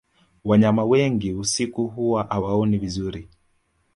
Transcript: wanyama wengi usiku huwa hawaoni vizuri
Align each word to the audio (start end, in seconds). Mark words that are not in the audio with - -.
wanyama 0.43 0.85
wengi 0.85 1.33
usiku 1.33 1.87
huwa 1.87 2.23
hawaoni 2.23 2.77
vizuri 2.77 3.29